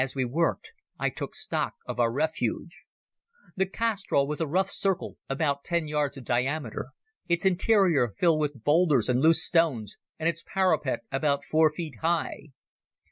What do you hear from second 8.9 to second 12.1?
and loose stones, and its parapet about four feet